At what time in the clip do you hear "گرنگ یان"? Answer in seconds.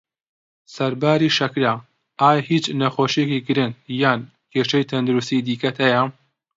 3.47-4.19